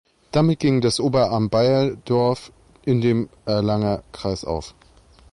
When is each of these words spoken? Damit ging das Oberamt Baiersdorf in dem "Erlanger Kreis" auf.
Damit 0.31 0.57
ging 0.59 0.81
das 0.81 0.99
Oberamt 0.99 1.51
Baiersdorf 1.51 2.51
in 2.85 3.01
dem 3.01 3.29
"Erlanger 3.45 4.01
Kreis" 4.13 4.43
auf. 4.45 4.73